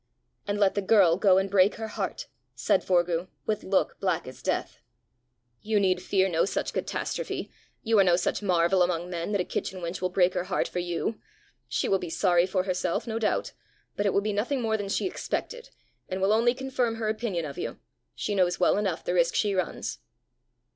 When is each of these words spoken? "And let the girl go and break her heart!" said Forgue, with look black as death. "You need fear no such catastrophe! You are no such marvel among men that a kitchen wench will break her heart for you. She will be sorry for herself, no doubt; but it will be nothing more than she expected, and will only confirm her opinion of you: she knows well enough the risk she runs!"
"And 0.47 0.59
let 0.59 0.73
the 0.73 0.81
girl 0.81 1.15
go 1.15 1.37
and 1.37 1.47
break 1.47 1.75
her 1.75 1.89
heart!" 1.89 2.25
said 2.55 2.83
Forgue, 2.83 3.27
with 3.45 3.63
look 3.63 3.99
black 3.99 4.27
as 4.27 4.41
death. 4.41 4.79
"You 5.61 5.79
need 5.79 6.01
fear 6.01 6.27
no 6.27 6.43
such 6.43 6.73
catastrophe! 6.73 7.51
You 7.83 7.99
are 7.99 8.03
no 8.03 8.15
such 8.15 8.41
marvel 8.41 8.81
among 8.81 9.11
men 9.11 9.31
that 9.31 9.41
a 9.41 9.45
kitchen 9.45 9.79
wench 9.79 10.01
will 10.01 10.09
break 10.09 10.33
her 10.33 10.45
heart 10.45 10.67
for 10.67 10.79
you. 10.79 11.21
She 11.67 11.87
will 11.87 11.99
be 11.99 12.09
sorry 12.09 12.47
for 12.47 12.63
herself, 12.63 13.05
no 13.05 13.19
doubt; 13.19 13.51
but 13.95 14.07
it 14.07 14.11
will 14.11 14.21
be 14.21 14.33
nothing 14.33 14.59
more 14.59 14.75
than 14.75 14.89
she 14.89 15.05
expected, 15.05 15.69
and 16.09 16.19
will 16.19 16.33
only 16.33 16.55
confirm 16.55 16.95
her 16.95 17.07
opinion 17.07 17.45
of 17.45 17.59
you: 17.59 17.77
she 18.15 18.33
knows 18.33 18.59
well 18.59 18.79
enough 18.79 19.03
the 19.05 19.13
risk 19.13 19.35
she 19.35 19.53
runs!" 19.53 19.99